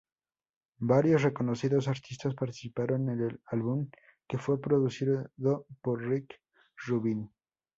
Varios 0.79 1.21
reconocidos 1.21 1.87
artistas 1.87 2.33
participaron 2.33 3.07
en 3.11 3.21
el 3.21 3.39
álbum, 3.45 3.87
que 4.27 4.39
fue 4.39 4.59
producido 4.59 5.29
por 5.79 6.01
Rick 6.01 6.41
Rubin. 6.87 7.29